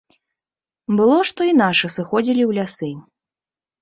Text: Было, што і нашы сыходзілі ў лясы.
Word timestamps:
Было, 1.01 1.17
што 1.31 1.47
і 1.49 1.53
нашы 1.63 1.93
сыходзілі 1.99 2.43
ў 2.47 2.51
лясы. 2.59 2.91